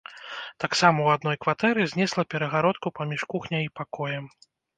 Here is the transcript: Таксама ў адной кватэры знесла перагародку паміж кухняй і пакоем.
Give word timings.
Таксама 0.63 0.97
ў 1.03 1.09
адной 1.19 1.37
кватэры 1.45 1.85
знесла 1.91 2.25
перагародку 2.33 2.87
паміж 3.01 3.27
кухняй 3.35 3.63
і 3.69 3.71
пакоем. 3.83 4.25